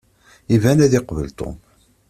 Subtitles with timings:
[0.55, 1.55] Iban ad yeqbel Tom.